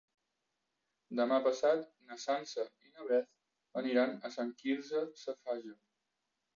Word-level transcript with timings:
Demà 1.19 1.37
passat 1.49 1.83
na 2.09 2.19
Sança 2.25 2.67
i 2.87 2.91
na 2.95 3.07
Beth 3.13 3.31
aniran 3.85 4.19
a 4.19 4.35
Sant 4.41 4.53
Quirze 4.65 5.07
Safaja. 5.25 5.81